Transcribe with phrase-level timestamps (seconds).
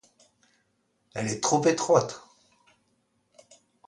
[1.13, 2.23] Elle est trop étroite.